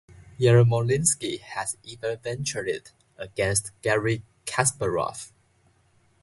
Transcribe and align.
Yermolinsky 0.39 1.39
has 1.41 1.77
even 1.83 2.17
ventured 2.17 2.67
it 2.67 2.91
against 3.19 3.69
Garry 3.83 4.23
Kasparov. 4.47 5.31